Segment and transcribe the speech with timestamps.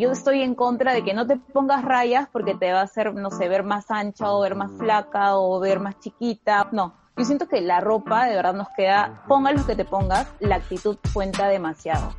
[0.00, 3.12] Yo estoy en contra de que no te pongas rayas porque te va a hacer,
[3.14, 6.68] no sé, ver más ancha o ver más flaca o ver más chiquita.
[6.70, 10.28] No, yo siento que la ropa de verdad nos queda, pongas lo que te pongas,
[10.38, 12.14] la actitud cuenta demasiado.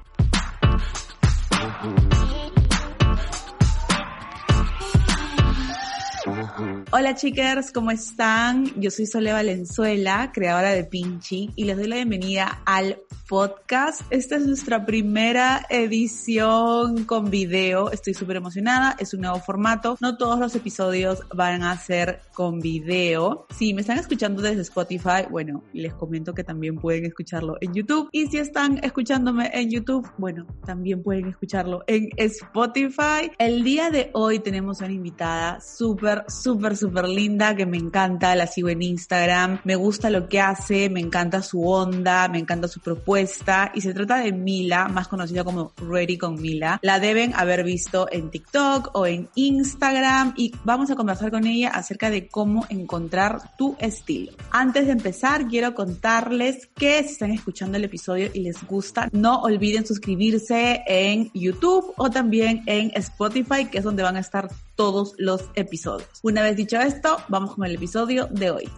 [6.92, 8.66] Hola chicas, ¿cómo están?
[8.80, 14.02] Yo soy Sole Valenzuela, creadora de Pinchi, y les doy la bienvenida al podcast.
[14.10, 17.92] Esta es nuestra primera edición con video.
[17.92, 18.96] Estoy súper emocionada.
[18.98, 19.98] Es un nuevo formato.
[20.02, 23.46] No todos los episodios van a ser con video.
[23.56, 28.10] Si me están escuchando desde Spotify, bueno, les comento que también pueden escucharlo en YouTube.
[28.12, 33.30] Y si están escuchándome en YouTube, bueno, también pueden escucharlo en Spotify.
[33.38, 38.36] El día de hoy tenemos una invitada súper, súper, súper linda que me encanta.
[38.36, 39.62] La sigo en Instagram.
[39.64, 43.94] Me gusta lo que hace, me encanta su onda, me encanta su propuesta y se
[43.94, 46.80] trata de Mila, más conocida como Ready con Mila.
[46.82, 51.70] La deben haber visto en TikTok o en Instagram y vamos a conversar con ella
[51.70, 54.34] acerca de cómo encontrar tu estilo.
[54.52, 59.42] Antes de empezar, quiero contarles que si están escuchando el episodio y les gusta, no
[59.42, 65.14] olviden suscribirse en YouTube o también en Spotify, que es donde van a estar todos
[65.18, 66.08] los episodios.
[66.22, 68.70] Una vez dicho esto, vamos con el episodio de hoy.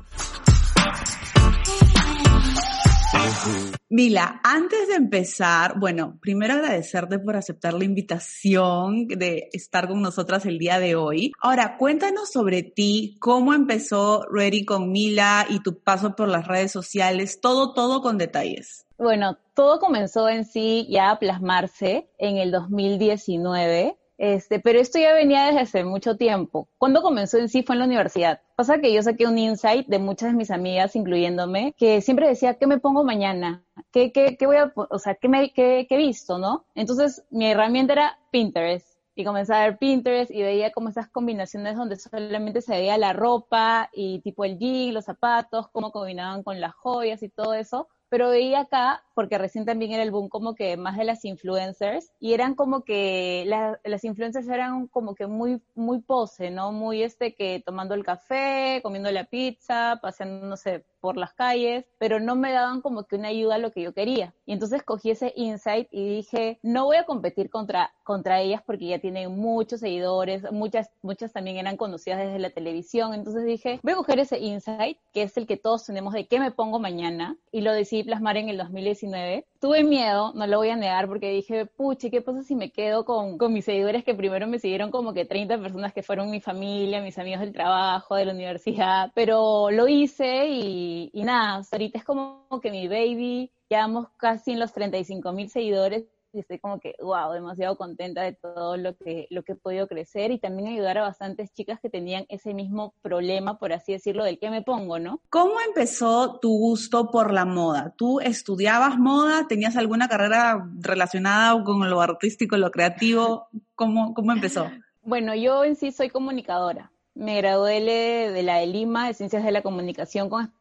[3.89, 10.45] Mila, antes de empezar, bueno, primero agradecerte por aceptar la invitación de estar con nosotras
[10.45, 11.31] el día de hoy.
[11.41, 16.71] Ahora, cuéntanos sobre ti, cómo empezó Ready con Mila y tu paso por las redes
[16.71, 18.85] sociales, todo, todo con detalles.
[18.99, 25.15] Bueno, todo comenzó en sí ya a plasmarse en el 2019 este, pero esto ya
[25.15, 26.69] venía desde hace mucho tiempo.
[26.77, 28.39] Cuando comenzó en sí fue en la universidad.
[28.55, 32.53] Pasa que yo saqué un insight de muchas de mis amigas, incluyéndome, que siempre decía,
[32.53, 33.63] ¿qué me pongo mañana?
[33.91, 36.67] ¿Qué, qué, qué voy a, o sea, qué, me, qué, qué he visto, no?
[36.75, 38.87] Entonces, mi herramienta era Pinterest.
[39.15, 43.13] Y comencé a ver Pinterest y veía como esas combinaciones donde solamente se veía la
[43.13, 47.87] ropa y tipo el jean, los zapatos, cómo combinaban con las joyas y todo eso
[48.11, 52.11] pero veía acá, porque recién también era el boom como que más de las influencers,
[52.19, 53.45] y eran como que
[53.85, 56.73] las influencers eran como que muy, muy pose, ¿no?
[56.73, 61.85] Muy este que tomando el café, comiendo la pizza, paseando, no sé, por las calles,
[61.97, 64.33] pero no me daban como que una ayuda a lo que yo quería.
[64.45, 68.85] Y entonces cogí ese insight y dije, no voy a competir contra, contra ellas porque
[68.87, 73.13] ya tienen muchos seguidores, muchas, muchas también eran conocidas desde la televisión.
[73.13, 76.39] Entonces dije, voy a coger ese insight, que es el que todos tenemos de qué
[76.39, 79.45] me pongo mañana, y lo decidí plasmar en el 2019.
[79.59, 83.05] Tuve miedo, no lo voy a negar, porque dije, puche, ¿qué pasa si me quedo
[83.05, 86.41] con, con mis seguidores que primero me siguieron como que 30 personas que fueron mi
[86.41, 89.11] familia, mis amigos del trabajo, de la universidad?
[89.15, 94.59] Pero lo hice y y, nada, ahorita es como que mi baby, llevamos casi en
[94.59, 99.27] los 35 mil seguidores y estoy como que, wow, demasiado contenta de todo lo que,
[99.29, 102.93] lo que he podido crecer y también ayudar a bastantes chicas que tenían ese mismo
[103.01, 105.19] problema, por así decirlo, del que me pongo, ¿no?
[105.29, 107.93] ¿Cómo empezó tu gusto por la moda?
[107.97, 109.47] ¿Tú estudiabas moda?
[109.47, 113.47] ¿Tenías alguna carrera relacionada con lo artístico, lo creativo?
[113.75, 114.69] ¿Cómo, cómo empezó?
[115.03, 116.91] Bueno, yo en sí soy comunicadora.
[117.15, 120.53] Me gradué de la de Lima de Ciencias de la Comunicación con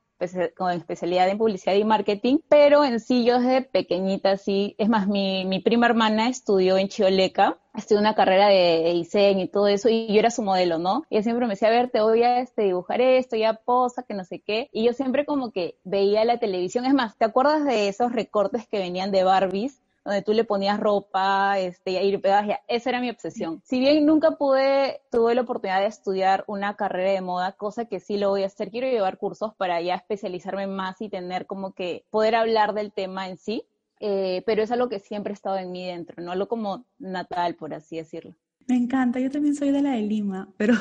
[0.57, 5.09] con especialidad en publicidad y marketing, pero en sí yo desde pequeñita sí, es más,
[5.09, 9.89] mi, mi prima hermana estudió en Chioleca, estudió una carrera de diseño y todo eso,
[9.89, 11.05] y yo era su modelo, ¿no?
[11.09, 14.03] Y ella siempre me decía, a ver, te voy a este, dibujar esto, ya posa,
[14.03, 17.25] que no sé qué, y yo siempre como que veía la televisión, es más, ¿te
[17.25, 19.81] acuerdas de esos recortes que venían de Barbies?
[20.05, 22.61] Donde tú le ponías ropa, este, y ya.
[22.69, 23.61] esa era mi obsesión.
[23.65, 28.01] Si bien nunca pude, tuve la oportunidad de estudiar una carrera de moda, cosa que
[28.01, 31.73] sí lo voy a hacer, quiero llevar cursos para ya especializarme más y tener como
[31.73, 33.65] que poder hablar del tema en sí,
[34.01, 37.55] eh, pero es algo que siempre ha estado en mí dentro, no lo como natal,
[37.57, 38.35] por así decirlo.
[38.67, 40.75] Me encanta, yo también soy de la de Lima, pero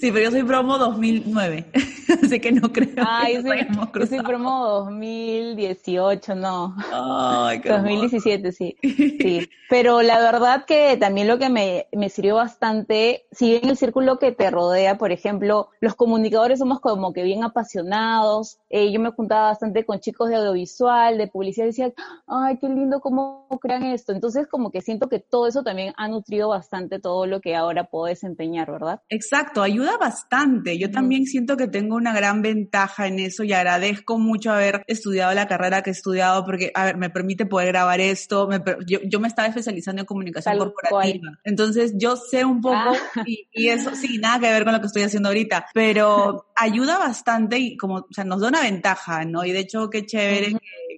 [0.00, 1.66] sí, pero yo soy promo 2009,
[2.22, 3.68] así que no creo Ay, que
[4.00, 6.74] yo soy promo 2018, no.
[6.92, 8.76] Ay, qué 2017, sí.
[8.82, 9.48] sí.
[9.68, 14.18] Pero la verdad que también lo que me, me sirvió bastante, si bien el círculo
[14.18, 19.10] que te rodea, por ejemplo, los comunicadores somos como que bien apasionados, eh, yo me
[19.10, 21.92] juntaba bastante con chicos de audiovisual, de publicidad, y decía,
[22.26, 24.12] ay, qué lindo cómo crean esto.
[24.12, 27.84] Entonces como que siento que todo eso también ha nutrido bastante todo lo que ahora
[27.84, 28.85] puedo desempeñar, ¿verdad?
[29.08, 30.78] Exacto, ayuda bastante.
[30.78, 35.34] Yo también siento que tengo una gran ventaja en eso y agradezco mucho haber estudiado
[35.34, 38.48] la carrera que he estudiado porque, a ver, me permite poder grabar esto.
[38.86, 41.38] yo, me estaba especializando en comunicación corporativa.
[41.44, 43.24] Entonces, yo sé un poco ah.
[43.26, 46.98] y, y, eso, sí, nada que ver con lo que estoy haciendo ahorita, pero ayuda
[46.98, 49.44] bastante y como, o sea, nos da una ventaja, ¿no?
[49.44, 50.56] Y de hecho, qué chévere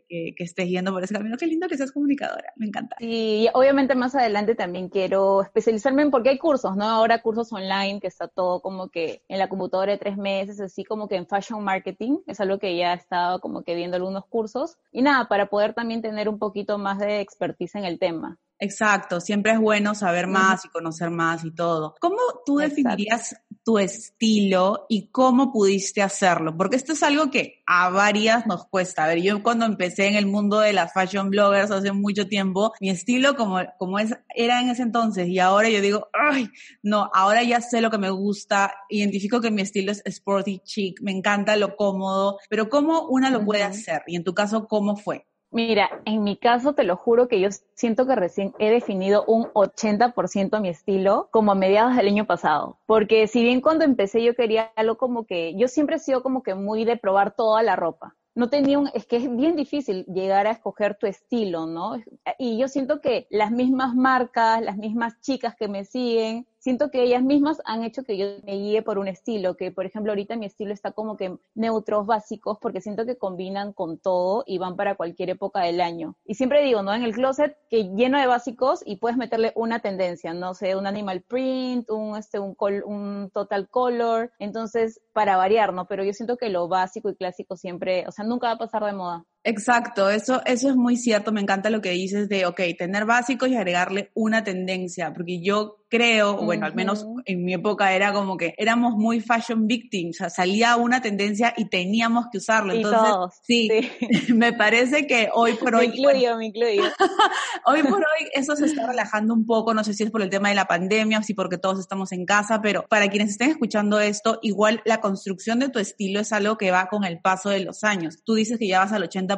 [0.09, 1.37] que, que, estés yendo por ese camino.
[1.37, 2.97] Qué lindo que seas comunicadora, me encanta.
[2.99, 6.85] Y obviamente más adelante también quiero especializarme en, porque hay cursos, ¿no?
[6.85, 10.85] Ahora cursos online, que está todo como que en la computadora de tres meses, así
[10.85, 14.27] como que en fashion marketing, es algo que ya he estado como que viendo algunos
[14.27, 14.77] cursos.
[14.93, 18.39] Y nada, para poder también tener un poquito más de expertise en el tema.
[18.61, 21.95] Exacto, siempre es bueno saber más y conocer más y todo.
[22.01, 23.37] ¿Cómo tú definirías
[23.69, 26.57] tu estilo y cómo pudiste hacerlo?
[26.57, 29.05] Porque esto es algo que a varias nos cuesta.
[29.05, 32.73] A ver, yo cuando empecé en el mundo de las fashion bloggers hace mucho tiempo,
[32.81, 36.49] mi estilo como, como es, era en ese entonces y ahora yo digo, ay,
[36.83, 41.03] no, ahora ya sé lo que me gusta, identifico que mi estilo es sporty chic,
[41.03, 44.01] me encanta lo cómodo, pero ¿cómo una lo puede hacer?
[44.07, 45.27] Y en tu caso, ¿cómo fue?
[45.51, 49.45] Mira, en mi caso te lo juro que yo siento que recién he definido un
[49.55, 52.79] 80% mi estilo como a mediados del año pasado.
[52.85, 56.43] Porque si bien cuando empecé yo quería algo como que, yo siempre he sido como
[56.43, 58.15] que muy de probar toda la ropa.
[58.35, 61.97] No tenía un, es que es bien difícil llegar a escoger tu estilo, ¿no?
[62.39, 67.03] Y yo siento que las mismas marcas, las mismas chicas que me siguen, siento que
[67.03, 70.37] ellas mismas han hecho que yo me guíe por un estilo, que por ejemplo ahorita
[70.37, 74.77] mi estilo está como que neutros básicos porque siento que combinan con todo y van
[74.77, 76.17] para cualquier época del año.
[76.25, 76.95] Y siempre digo, ¿no?
[76.95, 80.87] En el closet que lleno de básicos y puedes meterle una tendencia, no sé, un
[80.87, 85.87] animal print, un, este, un, un total color, entonces para variar, ¿no?
[85.87, 88.85] Pero yo siento que lo básico y clásico siempre, o sea, nunca va a pasar
[88.85, 89.25] de moda.
[89.49, 93.49] Exacto, eso, eso es muy cierto, me encanta lo que dices de, ok, tener básicos
[93.49, 98.37] y agregarle una tendencia, porque yo creo, bueno, al menos en mi época era como
[98.37, 102.75] que éramos muy fashion victims, o sea, salía una tendencia y teníamos que usarlo.
[102.75, 103.71] Entonces, sí,
[104.35, 105.89] me parece que hoy por hoy...
[105.89, 106.83] Me incluyo, me incluyo.
[107.65, 110.31] hoy por hoy eso se está relajando un poco, no sé si es por el
[110.31, 113.51] tema de la pandemia o si porque todos estamos en casa, pero para quienes estén
[113.51, 117.49] escuchando esto, igual la construcción de tu estilo es algo que va con el paso
[117.49, 118.19] de los años.
[118.25, 119.38] Tú dices que ya vas al 80%,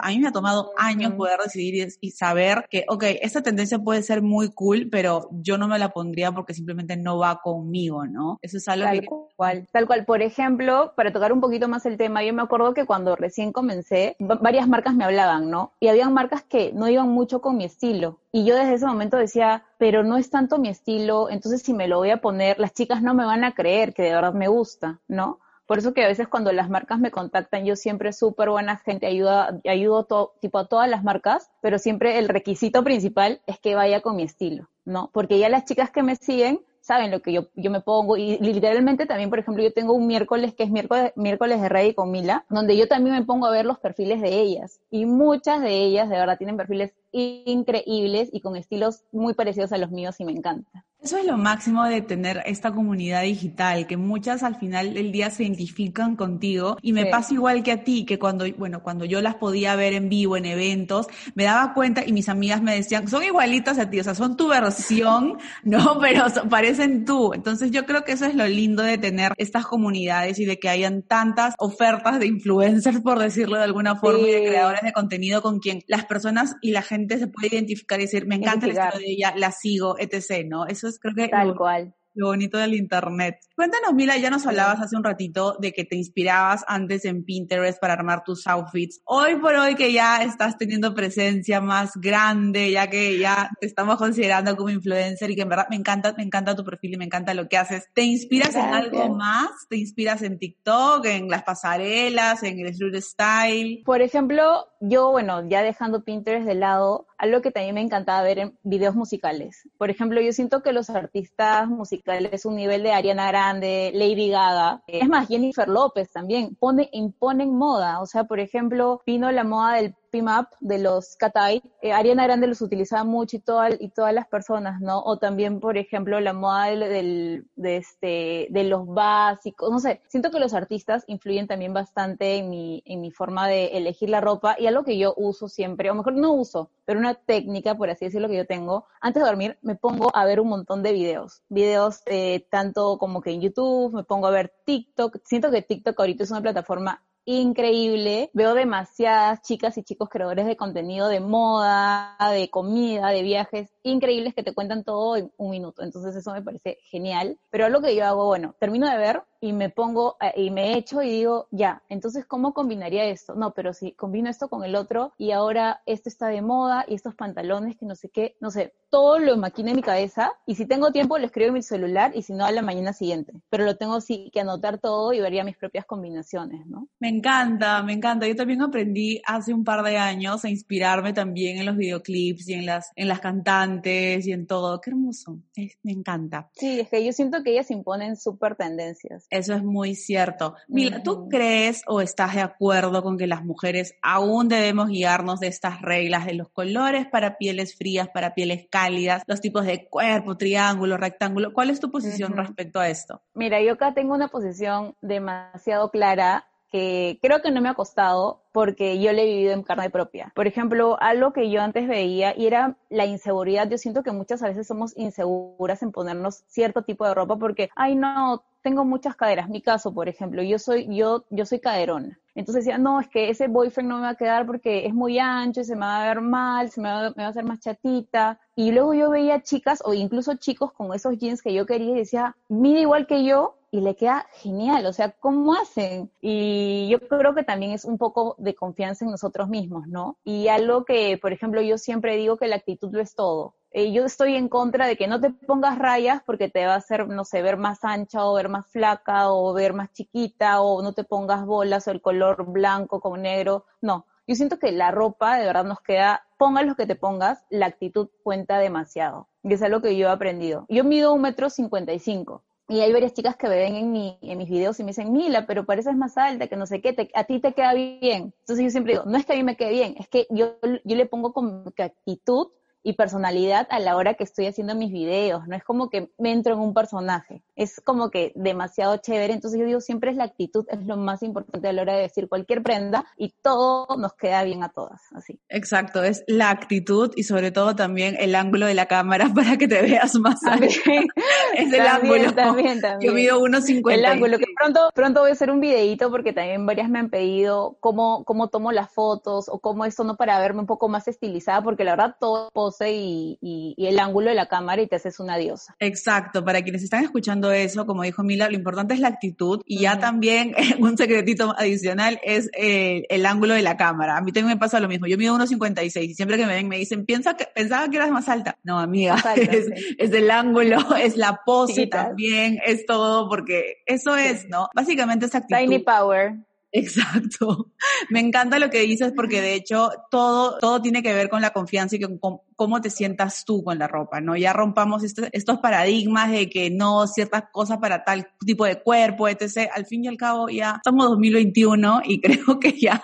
[0.00, 4.02] a mí me ha tomado años poder decidir y saber que, ok, esta tendencia puede
[4.02, 8.38] ser muy cool, pero yo no me la pondría porque simplemente no va conmigo, ¿no?
[8.42, 9.06] Eso es algo tal
[9.36, 10.04] cual, tal cual.
[10.04, 13.52] Por ejemplo, para tocar un poquito más el tema, yo me acuerdo que cuando recién
[13.52, 15.72] comencé, varias marcas me hablaban, ¿no?
[15.80, 18.18] Y habían marcas que no iban mucho con mi estilo.
[18.32, 21.88] Y yo desde ese momento decía, pero no es tanto mi estilo, entonces si me
[21.88, 24.48] lo voy a poner, las chicas no me van a creer que de verdad me
[24.48, 25.40] gusta, ¿no?
[25.70, 29.06] Por eso que a veces cuando las marcas me contactan, yo siempre súper buena gente,
[29.06, 34.00] ayuda, ayudo tipo a todas las marcas, pero siempre el requisito principal es que vaya
[34.00, 35.10] con mi estilo, ¿no?
[35.12, 38.36] Porque ya las chicas que me siguen saben lo que yo, yo me pongo y
[38.38, 42.10] literalmente también, por ejemplo, yo tengo un miércoles que es miércoles, miércoles de Rey con
[42.10, 45.70] Mila, donde yo también me pongo a ver los perfiles de ellas y muchas de
[45.70, 50.24] ellas de verdad tienen perfiles increíbles y con estilos muy parecidos a los míos y
[50.24, 50.84] me encanta.
[51.02, 55.30] Eso es lo máximo de tener esta comunidad digital, que muchas al final del día
[55.30, 59.22] se identifican contigo y me pasa igual que a ti, que cuando, bueno, cuando yo
[59.22, 63.08] las podía ver en vivo, en eventos, me daba cuenta y mis amigas me decían,
[63.08, 65.98] son igualitas a ti, o sea, son tu versión, ¿no?
[66.00, 67.32] Pero parecen tú.
[67.32, 70.68] Entonces yo creo que eso es lo lindo de tener estas comunidades y de que
[70.68, 75.40] hayan tantas ofertas de influencers, por decirlo de alguna forma, y de creadores de contenido
[75.40, 78.72] con quien las personas y la gente se puede identificar y decir, me encanta el
[78.72, 80.66] estilo de ella, la sigo, etc., ¿no?
[80.66, 81.28] Eso creo que...
[81.28, 83.38] Tal cual lo bonito del internet.
[83.56, 87.80] Cuéntanos, Mila, ya nos hablabas hace un ratito de que te inspirabas antes en Pinterest
[87.80, 89.00] para armar tus outfits.
[89.04, 93.96] Hoy por hoy que ya estás teniendo presencia más grande, ya que ya te estamos
[93.96, 97.04] considerando como influencer y que en verdad me encanta, me encanta tu perfil y me
[97.04, 97.88] encanta lo que haces.
[97.94, 99.50] ¿Te inspiras en algo más?
[99.68, 103.82] ¿Te inspiras en TikTok, en las pasarelas, en el street style?
[103.84, 108.38] Por ejemplo, yo, bueno, ya dejando Pinterest de lado, algo que también me encantaba ver
[108.38, 109.68] en videos musicales.
[109.76, 114.82] Por ejemplo, yo siento que los artistas musicales, un nivel de Ariana Grande, Lady Gaga,
[114.86, 118.00] es más, Jennifer López también, pone, imponen moda.
[118.00, 122.46] O sea, por ejemplo, vino la moda del Pimap de los Katai, eh, Ariana Grande
[122.46, 123.42] los utilizaba mucho y,
[123.80, 125.00] y todas las personas, ¿no?
[125.00, 130.30] O también, por ejemplo, la moda del, de, este, de los básicos, no sé, siento
[130.30, 134.56] que los artistas influyen también bastante en mi, en mi forma de elegir la ropa
[134.58, 138.06] y algo que yo uso siempre, o mejor no uso, pero una técnica, por así
[138.06, 141.42] decirlo, que yo tengo, antes de dormir me pongo a ver un montón de videos,
[141.48, 145.98] videos eh, tanto como que en YouTube, me pongo a ver TikTok, siento que TikTok
[145.98, 147.02] ahorita es una plataforma
[147.38, 148.30] increíble.
[148.34, 154.34] Veo demasiadas chicas y chicos creadores de contenido de moda, de comida, de viajes, increíbles
[154.34, 155.82] que te cuentan todo en un minuto.
[155.82, 157.38] Entonces eso me parece genial.
[157.50, 160.76] Pero lo que yo hago, bueno, termino de ver y me pongo eh, y me
[160.76, 163.34] echo y digo, ya, entonces ¿cómo combinaría esto?
[163.34, 166.94] No, pero si combino esto con el otro y ahora esto está de moda y
[166.94, 170.56] estos pantalones que no sé qué, no sé, todo lo maquina en mi cabeza y
[170.56, 173.32] si tengo tiempo lo escribo en mi celular y si no a la mañana siguiente,
[173.48, 176.88] pero lo tengo sí que anotar todo y vería mis propias combinaciones, ¿no?
[176.98, 178.26] Me encanta, me encanta.
[178.26, 182.54] Yo también aprendí hace un par de años a inspirarme también en los videoclips y
[182.54, 184.80] en las en las cantantes y en todo.
[184.80, 185.38] Qué hermoso.
[185.82, 186.50] me encanta.
[186.54, 189.26] Sí, es que yo siento que ellas imponen súper tendencias.
[189.30, 190.56] Eso es muy cierto.
[190.68, 195.46] Mira, ¿tú crees o estás de acuerdo con que las mujeres aún debemos guiarnos de
[195.46, 200.36] estas reglas de los colores para pieles frías, para pieles cálidas, los tipos de cuerpo,
[200.36, 201.52] triángulo, rectángulo?
[201.52, 203.22] ¿Cuál es tu posición respecto a esto?
[203.34, 208.42] Mira, yo acá tengo una posición demasiado clara que creo que no me ha costado
[208.52, 210.32] porque yo le he vivido en carne propia.
[210.34, 213.68] Por ejemplo, algo que yo antes veía y era la inseguridad.
[213.68, 217.94] Yo siento que muchas veces somos inseguras en ponernos cierto tipo de ropa porque, ay
[217.94, 219.48] no, tengo muchas caderas.
[219.48, 222.18] Mi caso, por ejemplo, yo soy, yo, yo soy caderona.
[222.34, 225.18] Entonces decía, no, es que ese boyfriend no me va a quedar porque es muy
[225.18, 227.44] ancho y se me va a ver mal, se me va, me va a hacer
[227.44, 228.38] más chatita.
[228.54, 231.98] Y luego yo veía chicas o incluso chicos con esos jeans que yo quería y
[231.98, 234.86] decía, mide igual que yo y le queda genial.
[234.86, 236.10] O sea, ¿cómo hacen?
[236.20, 240.18] Y yo creo que también es un poco de confianza en nosotros mismos, ¿no?
[240.24, 243.54] Y algo que, por ejemplo, yo siempre digo que la actitud lo es todo.
[243.72, 246.78] Eh, yo estoy en contra de que no te pongas rayas porque te va a
[246.78, 250.82] hacer, no sé, ver más ancha o ver más flaca o ver más chiquita o
[250.82, 253.66] no te pongas bolas o el color blanco con negro.
[253.80, 257.44] No, yo siento que la ropa de verdad nos queda, pongas lo que te pongas,
[257.48, 259.28] la actitud cuenta demasiado.
[259.44, 260.66] Y es algo que yo he aprendido.
[260.68, 262.42] Yo mido un metro cincuenta y cinco.
[262.70, 265.44] Y hay varias chicas que ven en, mi, en mis videos y me dicen, Mila,
[265.44, 268.32] pero pareces más alta, que no sé qué, a ti te queda bien.
[268.38, 270.54] Entonces yo siempre digo, no es que a mí me quede bien, es que yo,
[270.62, 272.46] yo le pongo como actitud
[272.82, 276.32] y personalidad a la hora que estoy haciendo mis videos, no es como que me
[276.32, 280.24] entro en un personaje, es como que demasiado chévere, entonces yo digo siempre es la
[280.24, 284.14] actitud, es lo más importante a la hora de decir cualquier prenda y todo nos
[284.14, 285.38] queda bien a todas, así.
[285.48, 289.68] Exacto, es la actitud y sobre todo también el ángulo de la cámara para que
[289.68, 290.66] te veas más alto.
[290.66, 292.32] es el ángulo.
[292.34, 293.10] También, también.
[293.10, 293.92] Yo mido 1.50.
[293.92, 297.10] El ángulo, que pronto, pronto voy a hacer un videito porque también varias me han
[297.10, 301.08] pedido cómo, cómo tomo las fotos o cómo esto no para verme un poco más
[301.08, 305.36] estilizada, porque la verdad todo y, el ángulo de la cámara y te haces una
[305.36, 305.74] diosa.
[305.78, 309.80] Exacto, para quienes están escuchando eso, como dijo Mila, lo importante es la actitud y
[309.80, 314.16] ya también un secretito adicional es eh, el ángulo de la cámara.
[314.16, 316.68] A mí también me pasa lo mismo, yo mido 1,56 y siempre que me ven
[316.68, 318.58] me dicen, Piensa que, pensaba que eras más alta.
[318.62, 324.68] No, amiga, es, el ángulo, es la pose también, es todo, porque eso es, ¿no?
[324.74, 325.58] Básicamente es actitud.
[325.58, 326.36] Tiny power.
[326.72, 327.72] Exacto.
[328.10, 331.50] Me encanta lo que dices porque de hecho todo, todo tiene que ver con la
[331.50, 332.20] confianza y con,
[332.60, 334.36] cómo te sientas tú con la ropa, ¿no?
[334.36, 339.70] Ya rompamos estos paradigmas de que no, ciertas cosas para tal tipo de cuerpo, etc.
[339.74, 343.02] Al fin y al cabo ya estamos 2021 y creo que ya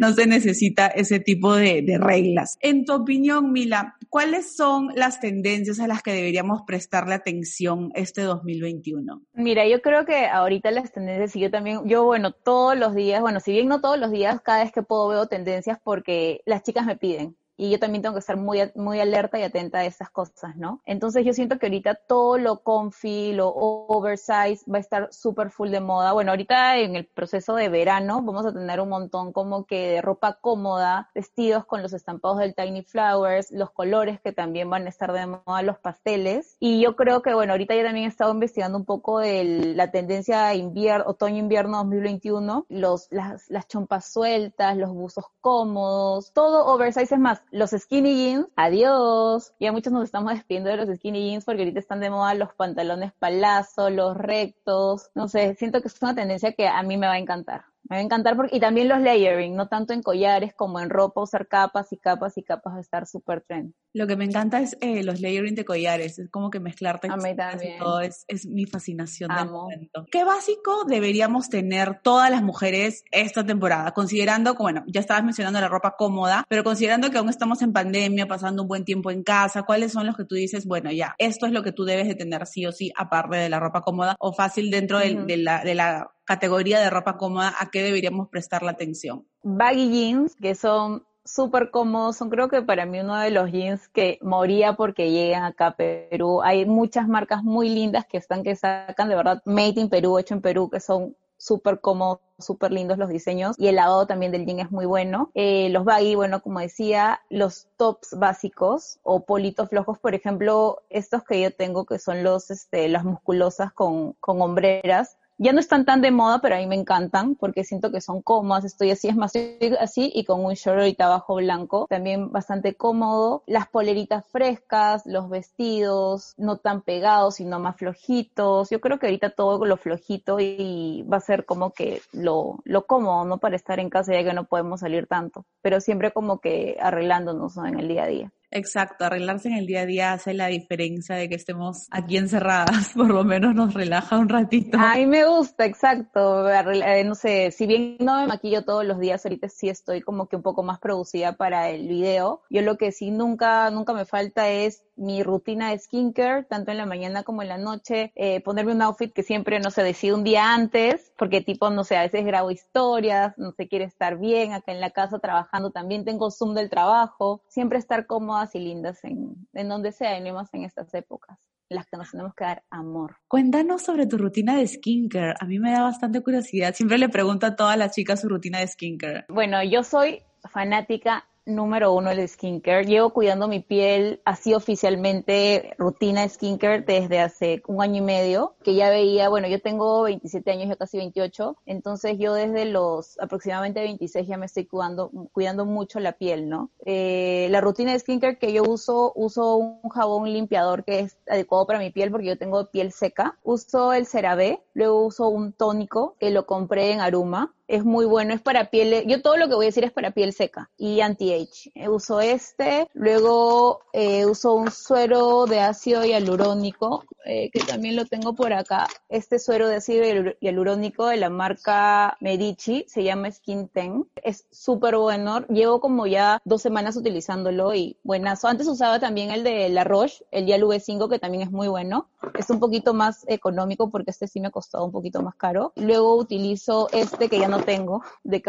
[0.00, 2.58] no se necesita ese tipo de, de reglas.
[2.60, 8.22] En tu opinión, Mila, ¿cuáles son las tendencias a las que deberíamos prestarle atención este
[8.22, 9.22] 2021?
[9.34, 13.20] Mira, yo creo que ahorita las tendencias, y yo también, yo bueno, todos los días,
[13.20, 16.64] bueno, si bien no todos los días, cada vez que puedo veo tendencias porque las
[16.64, 19.84] chicas me piden y yo también tengo que estar muy, muy alerta y atenta a
[19.84, 20.80] esas cosas, ¿no?
[20.84, 25.70] Entonces yo siento que ahorita todo lo comfy, lo oversize va a estar súper full
[25.70, 26.12] de moda.
[26.12, 30.02] Bueno, ahorita en el proceso de verano vamos a tener un montón como que de
[30.02, 34.88] ropa cómoda, vestidos con los estampados del Tiny Flowers, los colores que también van a
[34.88, 36.56] estar de moda, los pasteles.
[36.60, 39.90] Y yo creo que, bueno, ahorita ya también he estado investigando un poco de la
[39.90, 47.20] tendencia invierno, otoño-invierno 2021, los, las, las chompas sueltas, los buzos cómodos, todo oversize es
[47.20, 49.54] más los skinny jeans, adiós.
[49.60, 52.54] Ya muchos nos estamos despidiendo de los skinny jeans porque ahorita están de moda los
[52.54, 55.10] pantalones palazo, los rectos.
[55.14, 57.64] No sé, siento que es una tendencia que a mí me va a encantar.
[57.88, 60.90] Me va a encantar porque, y también los layering, no tanto en collares como en
[60.90, 63.72] ropa, usar capas y capas y capas va a estar súper trend.
[63.92, 67.16] Lo que me encanta es eh, los layering de collares, es como que mezclarte a
[67.16, 67.78] mí también.
[67.78, 70.06] todo, es, es mi fascinación del momento.
[70.10, 73.92] ¿Qué básico deberíamos tener todas las mujeres esta temporada?
[73.92, 78.26] Considerando, bueno, ya estabas mencionando la ropa cómoda, pero considerando que aún estamos en pandemia,
[78.26, 81.46] pasando un buen tiempo en casa, ¿cuáles son los que tú dices, bueno, ya, esto
[81.46, 84.16] es lo que tú debes de tener sí o sí, aparte de la ropa cómoda
[84.18, 88.62] o fácil dentro de, la, de la categoría de ropa cómoda, ¿a qué deberíamos prestar
[88.62, 89.26] la atención?
[89.42, 93.88] Baggy jeans, que son súper cómodos, son creo que para mí uno de los jeans
[93.88, 96.42] que moría porque llegan acá a Perú.
[96.42, 100.34] Hay muchas marcas muy lindas que están que sacan de verdad made in Perú, hecho
[100.34, 104.46] en Perú, que son súper cómodos, súper lindos los diseños y el lavado también del
[104.46, 105.30] jean es muy bueno.
[105.34, 111.24] Eh, los baggy, bueno, como decía, los tops básicos o politos flojos, por ejemplo, estos
[111.24, 115.84] que yo tengo que son los, este, las musculosas con, con hombreras, ya no están
[115.84, 118.64] tan de moda, pero a mí me encantan porque siento que son cómodas.
[118.64, 119.32] Estoy así, es más
[119.80, 123.42] así y con un short ahorita abajo blanco, también bastante cómodo.
[123.46, 128.70] Las poleritas frescas, los vestidos no tan pegados, sino más flojitos.
[128.70, 132.86] Yo creo que ahorita todo lo flojito y va a ser como que lo, lo
[132.86, 133.38] cómodo, ¿no?
[133.38, 137.56] Para estar en casa ya que no podemos salir tanto, pero siempre como que arreglándonos
[137.58, 138.32] en el día a día.
[138.50, 142.90] Exacto, arreglarse en el día a día hace la diferencia de que estemos aquí encerradas,
[142.94, 144.78] por lo menos nos relaja un ratito.
[144.80, 149.24] A me gusta, exacto, eh, no sé, si bien no me maquillo todos los días,
[149.24, 152.92] ahorita sí estoy como que un poco más producida para el video, yo lo que
[152.92, 157.42] sí nunca, nunca me falta es mi rutina de skincare, tanto en la mañana como
[157.42, 161.12] en la noche, eh, ponerme un outfit que siempre, no se decide un día antes,
[161.16, 164.80] porque tipo, no sé, a veces grabo historias, no sé, quiere estar bien, acá en
[164.80, 169.68] la casa trabajando también tengo Zoom del trabajo, siempre estar cómodas y lindas en, en
[169.68, 171.38] donde sea, y más en estas épocas
[171.68, 173.16] las que nos tenemos que dar amor.
[173.28, 175.34] Cuéntanos sobre tu rutina de skincare.
[175.40, 176.74] A mí me da bastante curiosidad.
[176.74, 179.24] Siempre le pregunto a todas las chicas su rutina de skincare.
[179.28, 182.84] Bueno, yo soy fanática número uno el skincare.
[182.84, 188.74] Llevo cuidando mi piel así oficialmente, rutina skincare desde hace un año y medio, que
[188.74, 193.80] ya veía, bueno, yo tengo 27 años, ya casi 28, entonces yo desde los aproximadamente
[193.80, 196.70] 26 ya me estoy cuidando, cuidando mucho la piel, ¿no?
[196.84, 201.66] Eh, la rutina de skincare que yo uso, uso un jabón limpiador que es adecuado
[201.66, 203.38] para mi piel porque yo tengo piel seca.
[203.44, 208.32] Uso el CeraVe, luego uso un tónico que lo compré en Aruma, es muy bueno,
[208.34, 211.00] es para piel, yo todo lo que voy a decir es para piel seca y
[211.00, 211.72] anti-age.
[211.74, 218.04] Eh, uso este, luego eh, uso un suero de ácido hialurónico, eh, que también lo
[218.04, 218.86] tengo por acá.
[219.08, 220.04] Este suero de ácido
[220.40, 224.08] hialurónico de la marca Medici, se llama Skin Ten.
[224.22, 228.48] Es súper bueno, llevo como ya dos semanas utilizándolo y buenazo.
[228.48, 232.08] Antes usaba también el de La Roche, el Yalu V5, que también es muy bueno.
[232.38, 235.72] Es un poquito más económico porque este sí me costó un poquito más caro.
[235.76, 238.42] Luego utilizo este que ya no tengo, de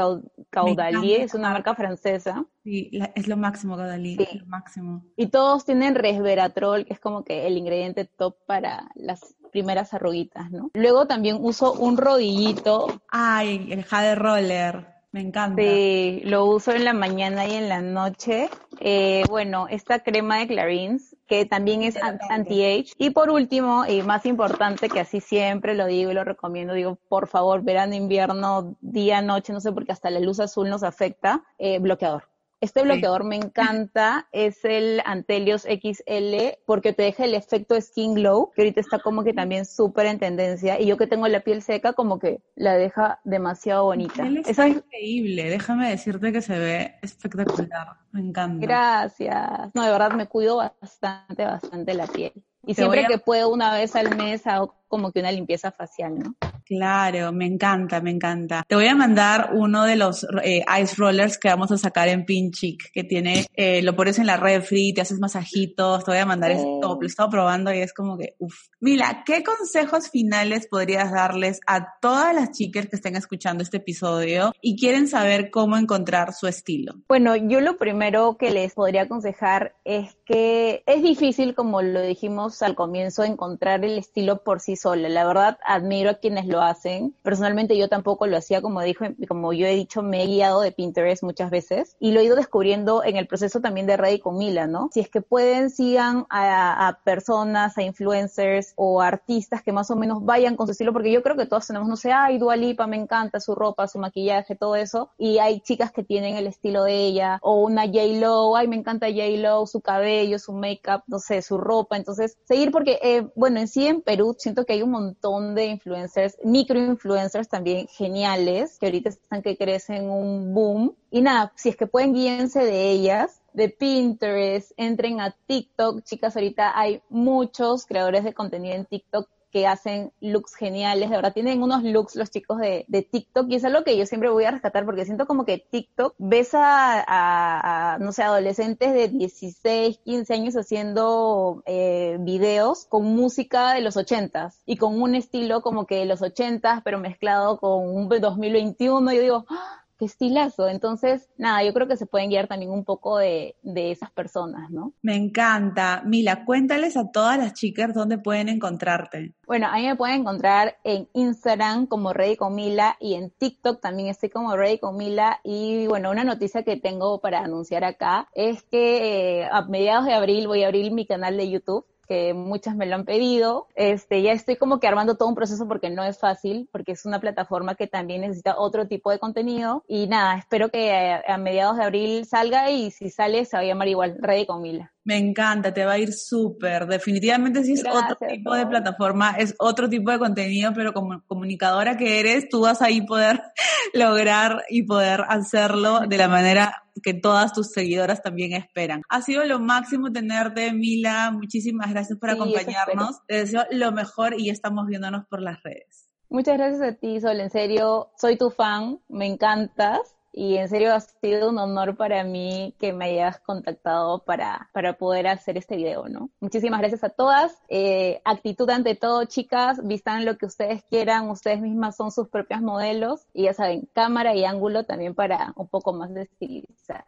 [0.50, 2.46] Caudalier, es una marca francesa.
[2.64, 5.06] Sí, es lo máximo Caudalier, lo máximo.
[5.16, 10.52] Y todos tienen resveratrol, que es como que el ingrediente top para las primeras arruguitas,
[10.52, 10.72] ¿no?
[10.74, 13.02] Luego también uso un rodillito.
[13.10, 14.97] Ay, el Jade Roller.
[15.12, 15.62] Me encanta.
[15.62, 18.50] Sí, lo uso en la mañana y en la noche.
[18.80, 21.98] Eh, bueno, esta crema de Clarins, que también es
[22.30, 22.92] anti-age.
[22.98, 27.00] Y por último, y más importante, que así siempre lo digo y lo recomiendo, digo,
[27.08, 31.44] por favor, verano, invierno, día, noche, no sé, porque hasta la luz azul nos afecta,
[31.58, 32.30] eh, bloqueador.
[32.60, 38.52] Este bloqueador me encanta, es el Antelios XL porque te deja el efecto skin glow,
[38.56, 41.62] que ahorita está como que también súper en tendencia, y yo que tengo la piel
[41.62, 44.28] seca como que la deja demasiado bonita.
[44.46, 48.66] Es increíble, déjame decirte que se ve espectacular, me encanta.
[48.66, 49.76] Gracias.
[49.76, 52.34] No, de verdad me cuido bastante, bastante la piel.
[52.66, 56.36] Y siempre que puedo una vez al mes hago como que una limpieza facial, ¿no?
[56.66, 58.66] Claro, me encanta, me encanta.
[58.68, 62.26] Te voy a mandar uno de los eh, ice rollers que vamos a sacar en
[62.26, 66.26] Pinchic, que tiene, eh, lo pones en la refri, te haces masajitos, te voy a
[66.26, 68.56] mandar ese top, lo he estado probando y es como que, uff.
[68.80, 74.52] Mila, ¿qué consejos finales podrías darles a todas las chicas que estén escuchando este episodio
[74.62, 76.94] y quieren saber cómo encontrar su estilo?
[77.08, 82.62] Bueno, yo lo primero que les podría aconsejar es que es difícil, como lo dijimos
[82.62, 85.10] al comienzo, encontrar el estilo por sí sola.
[85.10, 87.14] La verdad, admiro a quienes lo hacen.
[87.24, 90.72] Personalmente yo tampoco lo hacía, como dijo, como yo he dicho, me he guiado de
[90.72, 94.38] Pinterest muchas veces y lo he ido descubriendo en el proceso también de Ready con
[94.38, 94.90] Mila, ¿no?
[94.94, 100.24] Si es que pueden, sigan a, personas, a influencers o artistas que más o menos
[100.24, 102.98] vayan con su estilo, porque yo creo que todos tenemos, no sé, ay, Dualipa, me
[102.98, 106.96] encanta su ropa, su maquillaje, todo eso, y hay chicas que tienen el estilo de
[106.96, 111.58] ella, o una J-Lo, ay, me encanta J-Lo, su cabello, su make-up, no sé, su
[111.58, 115.56] ropa, entonces, seguir porque, eh, bueno, en sí en Perú siento que hay un montón
[115.56, 120.96] de influencers, microinfluencers también geniales, que ahorita están que crecen un boom.
[121.10, 126.36] Y nada, si es que pueden guíense de ellas, de Pinterest, entren a TikTok, chicas,
[126.36, 131.64] ahorita hay muchos creadores de contenido en TikTok que hacen looks geniales, de verdad tienen
[131.64, 134.52] unos looks los chicos de, de, TikTok y es algo que yo siempre voy a
[134.52, 140.56] rescatar porque siento como que TikTok ves a, no sé, adolescentes de 16, 15 años
[140.56, 146.06] haciendo eh, videos con música de los 80s y con un estilo como que de
[146.06, 149.87] los 80s pero mezclado con un 2021, yo digo, ¡Ah!
[149.98, 150.68] Qué estilazo.
[150.68, 154.70] Entonces, nada, yo creo que se pueden guiar también un poco de, de esas personas,
[154.70, 154.94] ¿no?
[155.02, 156.04] Me encanta.
[156.06, 159.34] Mila, cuéntales a todas las chicas dónde pueden encontrarte.
[159.46, 163.82] Bueno, a mí me pueden encontrar en Instagram como Ready con Mila y en TikTok
[163.82, 165.40] también estoy como Ready con Mila.
[165.44, 170.14] Y bueno, una noticia que tengo para anunciar acá es que eh, a mediados de
[170.14, 173.68] abril voy a abrir mi canal de YouTube que muchas me lo han pedido.
[173.76, 177.06] Este, ya estoy como que armando todo un proceso porque no es fácil, porque es
[177.06, 179.84] una plataforma que también necesita otro tipo de contenido.
[179.88, 183.66] Y nada, espero que a, mediados de abril salga y si sale se va a
[183.66, 184.94] llamar igual, Ready con Mila.
[185.08, 186.86] Me encanta, te va a ir súper.
[186.86, 191.96] Definitivamente si es otro tipo de plataforma, es otro tipo de contenido, pero como comunicadora
[191.96, 193.42] que eres, tú vas ahí poder
[193.94, 199.02] lograr y poder hacerlo de la manera que todas tus seguidoras también esperan.
[199.08, 201.32] Ha sido lo máximo tenerte, Mila.
[201.32, 203.26] Muchísimas gracias por acompañarnos.
[203.28, 206.10] Te deseo lo mejor y estamos viéndonos por las redes.
[206.28, 207.40] Muchas gracias a ti, Sol.
[207.40, 212.24] En serio, soy tu fan, me encantas y en serio ha sido un honor para
[212.24, 216.30] mí que me hayas contactado para, para poder hacer este video, ¿no?
[216.40, 217.60] Muchísimas gracias a todas.
[217.70, 222.62] Eh, actitud ante todo, chicas, vistan lo que ustedes quieran, ustedes mismas son sus propios
[222.62, 227.06] modelos y ya saben, cámara y ángulo también para un poco más de estilizar.